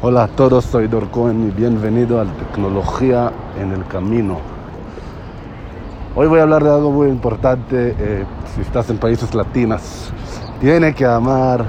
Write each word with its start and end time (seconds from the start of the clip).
Hola 0.00 0.22
a 0.22 0.28
todos, 0.28 0.64
soy 0.64 0.86
Dorcoen 0.86 1.48
y 1.48 1.50
bienvenido 1.50 2.20
a 2.20 2.24
Tecnología 2.24 3.32
en 3.60 3.72
el 3.72 3.84
Camino. 3.84 4.38
Hoy 6.14 6.28
voy 6.28 6.38
a 6.38 6.44
hablar 6.44 6.62
de 6.62 6.70
algo 6.70 6.92
muy 6.92 7.08
importante. 7.08 7.96
eh, 7.98 8.24
si 8.54 8.60
estás 8.60 8.88
en 8.90 8.98
países 8.98 9.34
latinos, 9.34 10.12
tiene 10.60 10.94
que 10.94 11.04
amar 11.04 11.64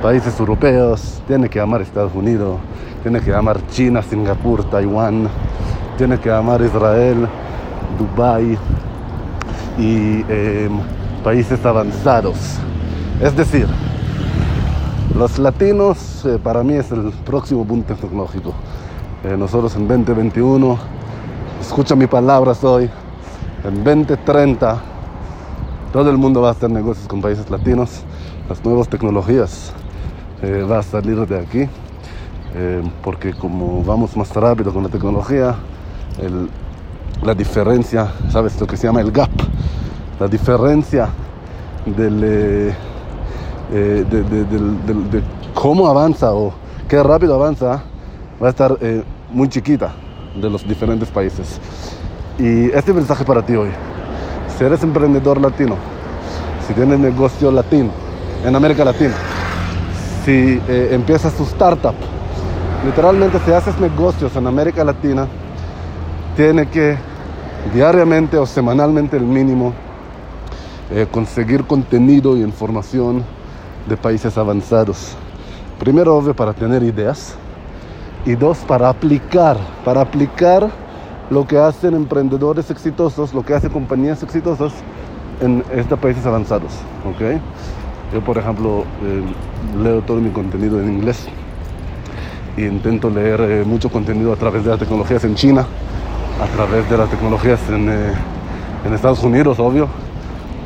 países 0.00 0.38
europeos, 0.38 1.20
tiene 1.26 1.48
que 1.48 1.58
amar 1.58 1.82
Estados 1.82 2.14
Unidos, 2.14 2.60
tiene 3.02 3.20
que 3.20 3.34
amar 3.34 3.58
China, 3.72 4.00
Singapur, 4.00 4.62
Taiwán, 4.70 5.28
tiene 5.98 6.20
que 6.20 6.30
amar 6.30 6.62
Israel, 6.62 7.26
Dubai 7.98 8.56
y 9.76 10.24
eh, 10.28 10.70
países 11.24 11.66
avanzados. 11.66 12.60
Es 13.20 13.36
decir, 13.36 13.66
los 15.16 15.38
latinos 15.38 16.24
eh, 16.26 16.38
para 16.42 16.62
mí 16.62 16.74
es 16.74 16.92
el 16.92 17.10
próximo 17.24 17.64
punto 17.64 17.94
tecnológico. 17.94 18.52
Eh, 19.24 19.36
nosotros 19.36 19.74
en 19.76 19.88
2021, 19.88 20.78
escucha 21.60 21.96
mi 21.96 22.06
palabras 22.06 22.62
hoy, 22.62 22.90
en 23.64 23.82
2030 23.82 24.78
todo 25.92 26.10
el 26.10 26.18
mundo 26.18 26.42
va 26.42 26.48
a 26.48 26.52
hacer 26.52 26.70
negocios 26.70 27.08
con 27.08 27.22
países 27.22 27.48
latinos, 27.48 28.02
las 28.48 28.62
nuevas 28.62 28.88
tecnologías 28.88 29.72
eh, 30.42 30.66
va 30.70 30.80
a 30.80 30.82
salir 30.82 31.26
de 31.26 31.38
aquí, 31.38 31.66
eh, 32.54 32.82
porque 33.02 33.32
como 33.32 33.82
vamos 33.82 34.16
más 34.16 34.34
rápido 34.34 34.72
con 34.72 34.82
la 34.82 34.90
tecnología, 34.90 35.54
la 37.22 37.34
diferencia, 37.34 38.12
¿sabes 38.30 38.60
lo 38.60 38.66
que 38.66 38.76
se 38.76 38.86
llama 38.86 39.00
el 39.00 39.10
gap? 39.10 39.30
La 40.20 40.28
diferencia 40.28 41.08
del... 41.86 42.74
eh, 43.72 44.04
de 44.08 45.22
cómo 45.54 45.88
avanza 45.88 46.32
o 46.32 46.52
qué 46.88 47.02
rápido 47.02 47.34
avanza 47.34 47.82
va 48.42 48.48
a 48.48 48.50
estar 48.50 48.76
eh, 48.80 49.02
muy 49.30 49.48
chiquita 49.48 49.92
de 50.40 50.50
los 50.50 50.66
diferentes 50.66 51.08
países. 51.08 51.60
Y 52.38 52.70
este 52.70 52.92
mensaje 52.92 53.24
para 53.24 53.42
ti 53.42 53.54
hoy, 53.54 53.70
si 54.56 54.64
eres 54.64 54.82
emprendedor 54.82 55.40
latino, 55.40 55.76
si 56.66 56.74
tienes 56.74 56.98
negocio 56.98 57.50
latino 57.50 57.90
en 58.44 58.54
América 58.54 58.84
Latina, 58.84 59.14
si 60.24 60.60
eh, 60.68 60.88
empiezas 60.92 61.32
tu 61.34 61.44
startup, 61.44 61.94
literalmente 62.84 63.38
si 63.44 63.52
haces 63.52 63.78
negocios 63.80 64.36
en 64.36 64.46
América 64.46 64.84
Latina, 64.84 65.26
tiene 66.36 66.68
que 66.68 66.96
diariamente 67.72 68.36
o 68.36 68.44
semanalmente 68.44 69.16
el 69.16 69.24
mínimo 69.24 69.72
eh, 70.90 71.06
conseguir 71.10 71.64
contenido 71.64 72.36
y 72.36 72.42
información 72.42 73.24
de 73.86 73.96
países 73.96 74.36
avanzados. 74.36 75.16
Primero, 75.78 76.16
obvio, 76.16 76.34
para 76.34 76.52
tener 76.52 76.82
ideas. 76.82 77.34
Y 78.24 78.34
dos, 78.34 78.58
para 78.58 78.88
aplicar, 78.88 79.56
para 79.84 80.00
aplicar 80.00 80.68
lo 81.30 81.46
que 81.46 81.58
hacen 81.58 81.94
emprendedores 81.94 82.70
exitosos, 82.70 83.32
lo 83.34 83.44
que 83.44 83.54
hacen 83.54 83.70
compañías 83.70 84.22
exitosas 84.22 84.72
en 85.40 85.62
estos 85.72 85.98
países 85.98 86.24
avanzados. 86.26 86.72
¿ok? 87.04 87.40
Yo, 88.12 88.20
por 88.22 88.38
ejemplo, 88.38 88.84
eh, 89.02 89.22
leo 89.82 90.02
todo 90.02 90.20
mi 90.20 90.30
contenido 90.30 90.80
en 90.80 90.88
inglés 90.88 91.26
y 92.56 92.64
intento 92.64 93.10
leer 93.10 93.40
eh, 93.40 93.64
mucho 93.64 93.90
contenido 93.90 94.32
a 94.32 94.36
través 94.36 94.64
de 94.64 94.70
las 94.70 94.78
tecnologías 94.78 95.24
en 95.24 95.34
China, 95.34 95.66
a 96.42 96.46
través 96.56 96.88
de 96.88 96.96
las 96.96 97.10
tecnologías 97.10 97.60
en, 97.68 97.88
eh, 97.88 98.12
en 98.84 98.94
Estados 98.94 99.22
Unidos, 99.22 99.58
obvio. 99.58 99.88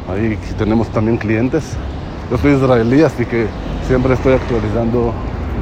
Ahí 0.08 0.38
tenemos 0.58 0.88
también 0.88 1.16
clientes. 1.16 1.77
Yo 2.31 2.39
soy 2.39 2.53
israelí, 2.53 3.03
así 3.03 3.25
que 3.27 3.47
siempre 3.86 4.14
estoy 4.14 4.34
actualizando 4.34 5.12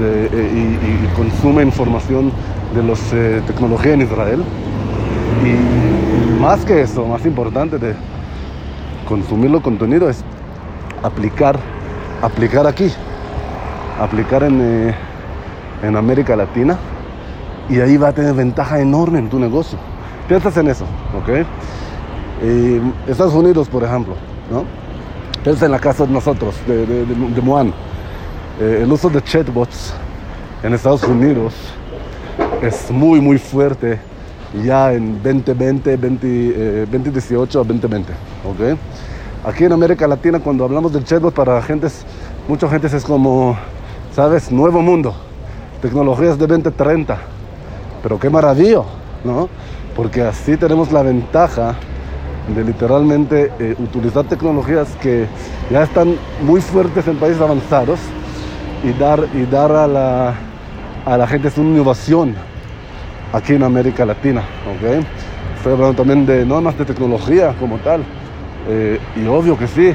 eh, 0.01 0.29
y, 0.33 1.07
y 1.07 1.17
consumo 1.17 1.61
información 1.61 2.31
de 2.75 2.83
las 2.83 3.01
tecnologías 3.47 3.95
en 3.95 4.03
Israel. 4.03 4.43
Y 5.45 6.41
más 6.41 6.65
que 6.65 6.83
eso, 6.83 7.07
más 7.07 7.25
importante 7.27 7.79
de 7.79 7.95
consumir 9.09 9.51
los 9.51 9.63
contenido 9.63 10.09
es 10.09 10.23
aplicar, 11.03 11.59
aplicar 12.23 12.67
aquí, 12.67 12.93
aplicar 14.01 14.43
en, 14.43 14.61
eh, 14.61 14.95
en 15.83 15.97
América 15.97 16.37
Latina 16.37 16.77
y 17.69 17.81
ahí 17.81 17.97
va 17.97 18.09
a 18.09 18.13
tener 18.13 18.35
ventaja 18.35 18.81
enorme 18.81 19.19
en 19.19 19.29
tu 19.29 19.39
negocio. 19.39 19.79
Piensas 20.29 20.57
en 20.59 20.69
eso, 20.69 20.85
¿ok? 21.17 21.47
Eh, 22.43 22.81
Estados 23.07 23.35
Unidos, 23.35 23.69
por 23.69 23.83
ejemplo, 23.83 24.15
¿no? 24.51 24.65
Piensa 25.45 25.67
en 25.67 25.73
la 25.73 25.79
casa 25.79 26.05
de 26.05 26.13
nosotros, 26.13 26.57
de, 26.67 26.85
de, 26.85 27.07
de, 27.07 27.15
de 27.15 27.41
Moan. 27.41 27.73
Eh, 28.61 28.81
el 28.83 28.93
uso 28.93 29.09
de 29.09 29.23
chatbots 29.23 29.95
en 30.65 30.75
Estados 30.75 31.05
Unidos 31.05 31.55
es 32.61 32.91
muy, 32.91 33.21
muy 33.21 33.39
fuerte 33.39 34.01
ya 34.65 34.93
en 34.93 35.23
2020, 35.23 35.97
20, 35.97 36.27
eh, 36.27 36.87
2018 36.91 37.61
a 37.61 37.65
2020, 37.65 38.13
¿ok? 38.13 38.79
Aquí 39.45 39.65
en 39.65 39.73
América 39.73 40.09
Latina, 40.09 40.41
cuando 40.41 40.65
hablamos 40.65 40.93
del 40.93 41.05
chatbot, 41.05 41.33
para 41.33 41.63
gentes, 41.63 42.05
mucha 42.49 42.69
gente 42.69 42.89
es 42.89 43.05
como, 43.05 43.57
¿sabes? 44.15 44.51
Nuevo 44.51 44.83
mundo, 44.83 45.15
tecnologías 45.81 46.37
de 46.37 46.47
2030. 46.49 47.17
Pero 48.03 48.19
qué 48.19 48.29
maravilla, 48.29 48.83
¿no? 49.23 49.49
Porque 49.95 50.23
así 50.23 50.57
tenemos 50.57 50.91
la 50.91 51.03
ventaja 51.03 51.77
de 52.55 52.65
literalmente 52.65 53.53
eh, 53.59 53.75
utilizar 53.79 54.25
tecnologías 54.25 54.89
que 55.01 55.27
ya 55.71 55.83
están 55.83 56.17
muy 56.43 56.61
fuertes 56.61 57.07
en 57.07 57.17
países 57.17 57.41
avanzados 57.41 57.99
y 58.85 58.93
dar, 58.99 59.25
y 59.35 59.45
dar 59.45 59.73
a, 59.73 59.87
la, 59.87 60.35
a 61.05 61.17
la 61.17 61.27
gente 61.27 61.51
una 61.57 61.71
innovación 61.71 62.35
aquí 63.33 63.55
en 63.55 63.63
América 63.63 64.05
Latina. 64.07 64.41
¿ok? 64.41 65.05
Estoy 65.57 65.73
hablando 65.73 65.95
también 65.95 66.25
de 66.25 66.47
normas 66.47 66.79
de 66.79 66.85
tecnología 66.85 67.55
como 67.59 67.79
tal. 67.79 68.03
eh, 68.69 68.99
y 69.17 69.27
obvio 69.27 69.57
que 69.57 69.67
sí, 69.67 69.93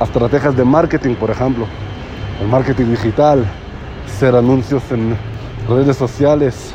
estrategias 0.00 0.56
de 0.56 0.64
marketing, 0.64 1.14
por 1.14 1.30
ejemplo, 1.30 1.66
el 2.40 2.48
marketing 2.48 2.86
digital, 2.86 3.44
hacer 4.06 4.34
anuncios 4.34 4.82
en 4.90 5.16
redes 5.68 5.96
sociales, 5.96 6.74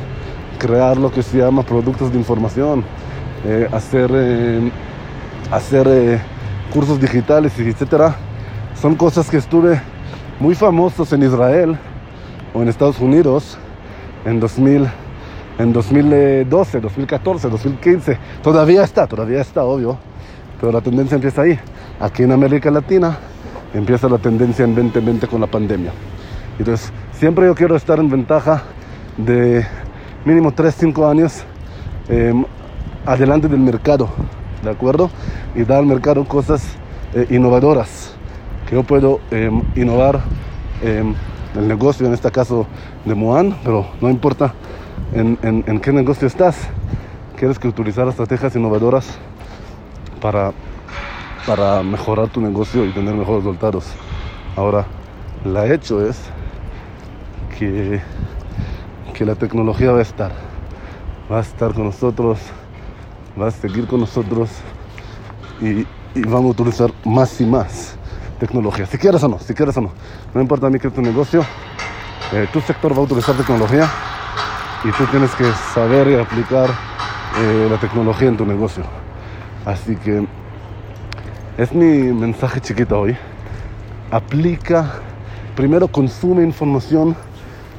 crear 0.58 0.98
lo 0.98 1.12
que 1.12 1.24
se 1.24 1.38
llama 1.38 1.64
productos 1.64 2.12
de 2.12 2.18
información, 2.18 2.84
eh, 3.46 3.68
hacer, 3.72 4.12
hacer 5.52 5.88
eh, 5.90 6.20
cursos 6.74 7.00
digitales, 7.00 7.58
etcétera. 7.60 8.16
Son 8.82 8.96
cosas 8.96 9.30
que 9.30 9.38
estuve 9.38 9.80
muy 10.40 10.56
famosos 10.56 11.12
en 11.14 11.24
Israel 11.24 11.78
o 12.54 12.62
en 12.62 12.70
Estados 12.70 13.00
Unidos 13.00 13.58
en 14.26 14.40
2000, 14.40 14.88
en 15.60 15.74
2012, 15.74 16.80
2014, 16.80 17.50
2015. 17.50 18.18
Todavía 18.42 18.84
está, 18.84 19.06
todavía 19.08 19.42
está, 19.42 19.64
obvio, 19.64 19.98
pero 20.60 20.72
la 20.72 20.82
tendencia 20.82 21.16
empieza 21.16 21.42
ahí. 21.44 21.60
Aquí 22.00 22.24
en 22.24 22.32
América 22.32 22.72
Latina 22.72 23.18
empieza 23.74 24.08
la 24.10 24.18
tendencia 24.18 24.66
en 24.66 24.74
2020 24.74 25.28
con 25.28 25.42
la 25.42 25.48
pandemia. 25.48 25.92
Entonces, 26.58 26.92
siempre 27.14 27.46
yo 27.46 27.56
quiero 27.56 27.76
estar 27.76 28.00
en 28.00 28.10
ventaja 28.10 28.64
de 29.18 29.66
mínimo 30.26 30.52
3, 30.52 30.76
5 30.76 31.08
años 31.08 31.44
eh, 32.10 32.34
adelante 33.06 33.48
del 33.48 33.60
mercado, 33.60 34.10
¿de 34.62 34.70
acuerdo? 34.70 35.10
Y 35.56 35.64
dar 35.64 35.80
al 35.80 35.86
mercado 35.86 36.26
cosas 36.26 36.64
eh, 37.14 37.28
innovadoras, 37.30 38.14
que 38.68 38.76
yo 38.76 38.84
puedo 38.84 39.20
eh, 39.32 39.50
innovar 39.76 40.22
eh, 40.84 41.04
el 41.56 41.68
negocio, 41.68 42.08
en 42.08 42.14
este 42.14 42.32
caso 42.32 42.68
de 43.06 43.16
Moan, 43.16 43.56
pero 43.64 43.86
no 44.02 44.10
importa 44.10 44.54
en, 45.14 45.38
en- 45.44 45.80
qué 45.80 45.92
negocio 45.92 46.28
estás, 46.28 46.58
quieres 47.38 47.60
que 47.60 47.68
utilizar 47.68 48.08
estrategias 48.08 48.56
innovadoras 48.56 49.08
para, 50.22 50.54
para 51.46 51.84
mejorar 51.84 52.30
tu 52.30 52.40
negocio 52.42 52.86
y 52.86 52.92
tener 52.92 53.14
mejores 53.14 53.44
resultados. 53.44 53.86
Ahora, 54.56 54.86
la 55.44 55.68
hecho 55.74 56.06
es 56.06 56.18
que, 57.58 58.02
que 59.14 59.26
la 59.26 59.36
tecnología 59.36 59.92
va 59.92 60.00
a 60.00 60.04
estar, 60.04 60.32
va 61.32 61.40
a 61.40 61.42
estar 61.42 61.74
con 61.74 61.86
nosotros, 61.86 62.40
va 63.40 63.48
a 63.48 63.52
seguir 63.52 63.88
con 63.88 64.00
nosotros 64.00 64.50
y, 65.62 65.86
vamos 66.28 66.58
a 66.58 66.62
utilizar 66.62 66.92
más 67.06 67.40
y 67.40 67.46
más 67.46 67.96
tecnología, 68.40 68.86
si 68.86 68.98
quieres 68.98 69.24
o 69.24 69.28
no, 69.28 69.40
si 69.40 69.54
quieres 69.54 69.78
o 69.78 69.82
no. 69.82 69.92
No 70.34 70.42
importa 70.42 70.68
a 70.68 70.70
mí 70.70 70.80
que 70.80 70.90
tu 70.90 71.02
negocio, 71.02 71.46
eh, 72.34 72.48
tu 72.52 72.60
sector 72.62 72.94
va 72.94 72.98
a 72.98 73.02
utilizar 73.02 73.36
tecnología 73.36 73.90
y 74.84 74.92
tú 74.92 75.06
tienes 75.06 75.32
que 75.36 75.50
saber 75.74 76.10
y 76.10 76.16
aplicar 76.16 76.70
eh, 77.40 77.68
la 77.70 77.78
tecnología 77.80 78.28
en 78.28 78.38
tu 78.38 78.46
negocio. 78.46 78.84
Así 79.66 79.96
que 79.96 80.26
es 81.58 81.72
mi 81.72 82.12
mensaje 82.12 82.60
chiquito 82.60 83.00
hoy. 83.00 83.16
Aplica, 84.10 84.96
primero 85.56 85.88
consume 85.88 86.44
información 86.44 87.16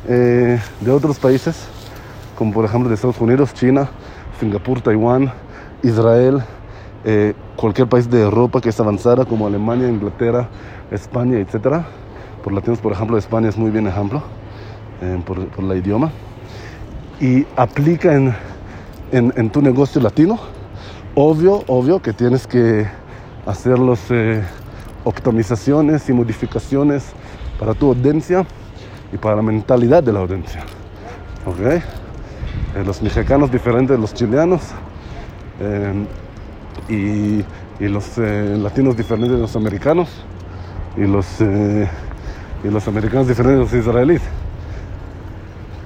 eh, 0.08 0.60
de 0.80 0.90
otros 0.90 1.18
países, 1.18 1.68
como 2.42 2.52
por 2.52 2.64
ejemplo 2.64 2.88
de 2.88 2.96
Estados 2.96 3.20
Unidos, 3.20 3.54
China, 3.54 3.88
Singapur, 4.40 4.80
Taiwán, 4.80 5.32
Israel, 5.84 6.42
eh, 7.04 7.34
cualquier 7.54 7.88
país 7.88 8.10
de 8.10 8.20
Europa 8.20 8.60
que 8.60 8.70
es 8.70 8.80
avanzada, 8.80 9.24
como 9.24 9.46
Alemania, 9.46 9.88
Inglaterra, 9.88 10.48
España, 10.90 11.38
etc. 11.38 11.84
Por 12.42 12.52
latinos, 12.52 12.80
por 12.80 12.90
ejemplo, 12.90 13.16
España 13.16 13.48
es 13.48 13.56
muy 13.56 13.70
bien 13.70 13.86
ejemplo. 13.86 14.22
eh, 15.02 15.22
por, 15.24 15.46
por 15.46 15.64
la 15.64 15.76
idioma 15.76 16.10
y 17.20 17.46
aplica 17.56 18.12
en, 18.14 18.34
en, 19.12 19.50
tu 19.50 19.62
negocio 19.62 20.00
latino, 20.00 20.40
obvio, 21.14 21.62
obvio 21.68 22.02
que 22.02 22.12
tienes 22.12 22.48
que 22.48 22.88
hacer 23.46 23.78
las 23.78 24.00
eh, 24.10 24.42
optimizaciones 25.04 26.08
y 26.08 26.12
modificaciones 26.12 27.04
para 27.60 27.74
tu 27.74 27.88
audiencia 27.90 28.44
y 29.12 29.16
para 29.16 29.36
la 29.36 29.42
mentalidad 29.42 30.02
de 30.02 30.12
la 30.12 30.18
audiencia. 30.20 30.64
¿Ok? 31.46 32.01
Eh, 32.74 32.84
los 32.86 33.02
mexicanos 33.02 33.52
diferentes 33.52 33.94
de 33.94 34.00
los 34.00 34.14
chileanos 34.14 34.62
eh, 35.60 36.06
y, 36.88 37.84
y 37.84 37.88
los 37.88 38.16
eh, 38.16 38.56
latinos 38.58 38.96
diferentes 38.96 39.36
de 39.36 39.42
los 39.42 39.54
americanos 39.56 40.08
y 40.96 41.02
los, 41.06 41.26
y 41.40 42.68
los 42.68 42.88
americanos 42.88 43.28
diferentes 43.28 43.70
de 43.70 43.78
los 43.78 43.86
israelíes. 43.86 44.22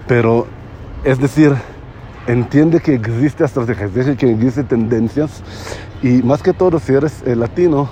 Pero, 0.07 0.47
es 1.03 1.19
decir, 1.19 1.55
entiende 2.29 2.81
que 2.81 2.95
existe 2.95 3.45
estrategias, 3.45 3.91
que 4.17 4.31
existen 4.31 4.67
tendencias 4.67 5.43
y 6.03 6.23
más 6.23 6.41
que 6.43 6.53
todo 6.53 6.79
si 6.79 6.93
eres 6.93 7.25
latino, 7.27 7.89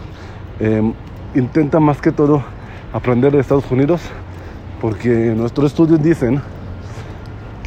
intenta 1.34 1.80
más 1.80 2.00
que 2.00 2.12
todo 2.12 2.42
aprender 2.92 3.32
de 3.32 3.40
Estados 3.40 3.70
Unidos 3.70 4.00
porque 4.80 5.08
nuestros 5.36 5.72
estudios 5.72 6.02
dicen 6.02 6.40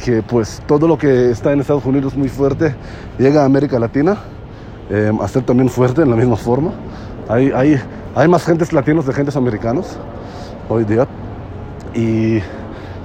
que 0.08 0.22
pues 0.22 0.62
todo 0.66 0.88
lo 0.88 0.96
que 0.96 1.30
está 1.30 1.52
en 1.52 1.60
Estados 1.60 1.84
Unidos 1.84 2.16
muy 2.16 2.30
fuerte 2.30 2.74
llega 3.18 3.42
a 3.42 3.44
América 3.44 3.78
Latina 3.78 4.16
eh, 4.88 5.12
a 5.20 5.28
ser 5.28 5.42
también 5.42 5.68
fuerte 5.68 6.00
en 6.00 6.08
la 6.08 6.16
misma 6.16 6.36
forma. 6.36 6.70
Hay, 7.28 7.52
hay, 7.54 7.78
hay 8.14 8.26
más 8.26 8.42
gentes 8.42 8.72
latinos 8.72 9.04
de 9.04 9.12
gentes 9.12 9.36
americanos 9.36 9.98
hoy 10.70 10.84
día 10.84 11.06
y 11.92 12.38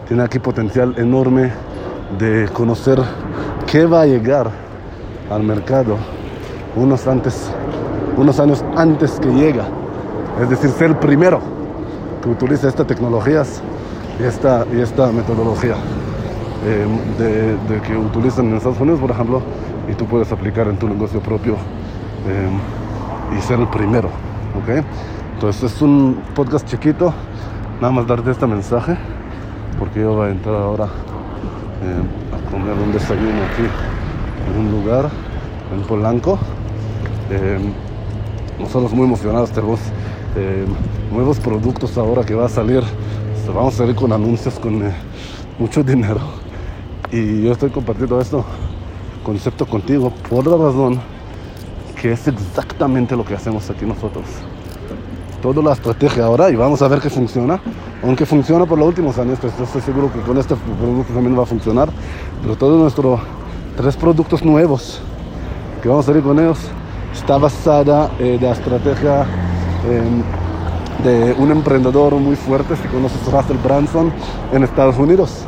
tiene 0.07 0.23
aquí 0.23 0.39
potencial 0.39 0.95
enorme 0.97 1.51
de 2.17 2.47
conocer 2.53 2.99
qué 3.69 3.85
va 3.85 4.03
a 4.03 4.05
llegar 4.05 4.49
al 5.29 5.43
mercado 5.43 5.97
unos, 6.77 7.05
antes, 7.05 7.49
unos 8.15 8.39
años 8.39 8.63
antes 8.77 9.19
que 9.19 9.27
llega. 9.27 9.65
Es 10.41 10.49
decir, 10.49 10.69
ser 10.69 10.91
el 10.91 10.95
primero 10.95 11.41
que 12.23 12.29
utiliza 12.29 12.69
estas 12.69 12.87
tecnologías 12.87 13.61
y 14.21 14.23
esta, 14.23 14.65
y 14.73 14.79
esta 14.79 15.11
metodología 15.11 15.75
eh, 16.65 17.57
de, 17.67 17.81
que 17.81 17.97
utilizan 17.97 18.47
en 18.47 18.55
Estados 18.55 18.79
Unidos, 18.79 19.01
por 19.01 19.11
ejemplo, 19.11 19.41
y 19.91 19.93
tú 19.95 20.05
puedes 20.05 20.31
aplicar 20.31 20.67
en 20.67 20.77
tu 20.77 20.87
negocio 20.87 21.19
propio 21.19 21.55
eh, 22.25 23.37
y 23.37 23.41
ser 23.41 23.59
el 23.59 23.67
primero. 23.67 24.07
¿ok? 24.07 24.85
Entonces 25.33 25.73
es 25.73 25.81
un 25.81 26.21
podcast 26.33 26.65
chiquito, 26.65 27.13
nada 27.81 27.91
más 27.91 28.07
darte 28.07 28.31
este 28.31 28.47
mensaje, 28.47 28.95
porque 29.77 29.99
yo 29.99 30.13
voy 30.13 30.29
a 30.29 30.31
entrar 30.31 30.55
ahora 30.55 30.85
eh, 30.85 32.31
a 32.33 32.51
comer 32.51 32.75
un 32.81 32.93
desayuno 32.93 33.43
aquí 33.51 33.63
en 34.49 34.65
un 34.65 34.71
lugar, 34.71 35.09
en 35.73 35.81
Polanco. 35.81 36.39
Nosotros 38.59 38.93
muy 38.93 39.05
emocionados 39.05 39.49
tenemos 39.49 39.79
nuevos 41.11 41.39
productos 41.39 41.97
ahora 41.97 42.23
que 42.23 42.35
va 42.35 42.45
a 42.45 42.49
salir. 42.49 42.83
Vamos 43.53 43.73
a 43.73 43.77
salir 43.79 43.95
con 43.95 44.13
anuncios 44.13 44.59
con 44.59 44.81
mucho 45.59 45.83
dinero. 45.83 46.42
Y 47.13 47.43
yo 47.43 47.51
estoy 47.51 47.69
compartiendo 47.69 48.19
esto 48.19 48.43
concepto 49.23 49.67
contigo 49.67 50.11
por 50.27 50.47
la 50.47 50.57
razón 50.57 50.99
que 52.01 52.11
es 52.11 52.27
exactamente 52.27 53.15
lo 53.15 53.23
que 53.23 53.35
hacemos 53.35 53.69
aquí 53.69 53.85
nosotros. 53.85 54.25
Toda 55.39 55.61
la 55.61 55.73
estrategia 55.73 56.25
ahora 56.25 56.49
y 56.49 56.55
vamos 56.55 56.81
a 56.81 56.87
ver 56.87 56.99
que 56.99 57.11
funciona. 57.11 57.61
Aunque 58.03 58.25
funciona 58.25 58.65
por 58.65 58.79
los 58.79 58.87
últimos 58.87 59.19
años, 59.19 59.37
pues 59.39 59.53
estoy 59.59 59.81
seguro 59.81 60.11
que 60.11 60.21
con 60.21 60.39
este 60.39 60.55
producto 60.55 61.13
también 61.13 61.37
va 61.37 61.43
a 61.43 61.45
funcionar. 61.45 61.87
Pero 62.41 62.55
todos 62.55 62.81
nuestros 62.81 63.19
tres 63.77 63.95
productos 63.95 64.43
nuevos 64.43 64.99
que 65.83 65.89
vamos 65.89 66.05
a 66.05 66.07
salir 66.07 66.23
con 66.23 66.39
ellos 66.39 66.57
está 67.13 67.37
basada 67.37 68.09
en 68.17 68.41
la 68.41 68.53
estrategia 68.53 69.27
eh, 69.85 70.01
de 71.03 71.33
un 71.33 71.51
emprendedor 71.51 72.15
muy 72.15 72.35
fuerte, 72.35 72.75
si 72.75 72.87
conoces 72.87 73.23
Russell 73.31 73.57
Branson, 73.63 74.11
en 74.51 74.63
Estados 74.63 74.97
Unidos. 74.97 75.45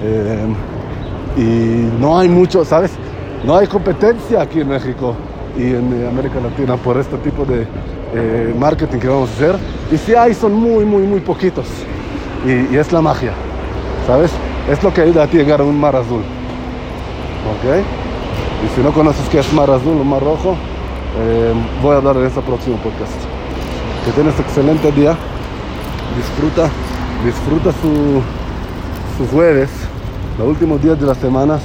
Eh, 0.00 0.46
y 1.38 1.88
no 2.00 2.18
hay 2.18 2.28
mucho, 2.28 2.64
¿sabes? 2.64 2.90
No 3.44 3.56
hay 3.56 3.68
competencia 3.68 4.42
aquí 4.42 4.60
en 4.60 4.68
México 4.68 5.14
y 5.56 5.62
en 5.62 6.02
eh, 6.02 6.08
América 6.08 6.40
Latina 6.40 6.76
por 6.76 6.98
este 6.98 7.16
tipo 7.18 7.44
de 7.44 7.64
eh, 8.14 8.54
marketing 8.58 8.98
que 8.98 9.08
vamos 9.08 9.30
a 9.30 9.32
hacer. 9.34 9.56
Y 9.92 9.96
si 9.98 10.14
hay, 10.16 10.34
son 10.34 10.52
muy, 10.52 10.84
muy, 10.84 11.04
muy 11.04 11.20
poquitos. 11.20 11.66
Y, 12.44 12.74
es 12.76 12.90
la 12.92 13.00
magia, 13.00 13.32
¿sabes? 14.06 14.32
Es 14.68 14.82
lo 14.82 14.92
que 14.92 15.02
ayuda 15.02 15.24
a 15.24 15.26
ti 15.28 15.36
llegar 15.36 15.60
a 15.60 15.64
un 15.64 15.78
mar 15.78 15.94
azul. 15.94 16.22
¿Ok? 17.52 17.84
Y 18.64 18.74
si 18.74 18.80
no 18.82 18.92
conoces 18.92 19.28
qué 19.28 19.38
es 19.38 19.52
mar 19.52 19.70
azul 19.70 19.96
o 20.00 20.04
mar 20.04 20.22
rojo, 20.22 20.56
eh, 21.20 21.52
voy 21.80 21.94
a 21.94 21.98
hablar 21.98 22.16
en 22.16 22.26
este 22.26 22.40
próximo 22.40 22.76
podcast. 22.78 23.12
Que 24.04 24.10
tienes 24.10 24.38
excelente 24.40 24.90
día. 24.90 25.16
Disfruta, 26.16 26.68
disfruta 27.24 27.70
su, 27.80 28.22
su 29.16 29.30
jueves, 29.30 29.70
los 30.38 30.46
últimos 30.48 30.82
días 30.82 30.98
de 30.98 31.06
las 31.06 31.18
semanas. 31.18 31.60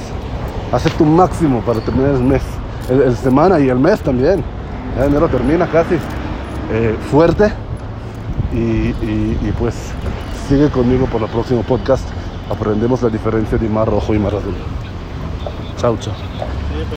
Hace 0.72 0.90
tu 0.90 1.04
máximo 1.04 1.60
para 1.60 1.80
terminar 1.80 2.14
el 2.14 2.24
mes, 2.24 2.42
el, 2.90 3.16
semana 3.16 3.60
y 3.60 3.68
el 3.68 3.78
mes 3.78 4.00
también. 4.00 4.42
Ya 4.96 5.06
enero 5.06 5.28
termina 5.28 5.66
casi 5.66 5.94
eh, 6.72 6.96
fuerte. 7.10 7.52
Y, 8.52 8.56
y, 8.56 9.38
y 9.42 9.54
pues 9.58 9.74
sigue 10.48 10.68
conmigo 10.70 11.06
por 11.06 11.22
el 11.22 11.28
próximo 11.28 11.62
podcast. 11.62 12.04
Aprendemos 12.50 13.02
la 13.02 13.08
diferencia 13.08 13.56
de 13.56 13.68
mar 13.68 13.88
rojo 13.88 14.14
y 14.14 14.18
mar 14.18 14.34
azul. 14.34 14.54
Chao, 15.76 15.96
chao. 15.98 16.14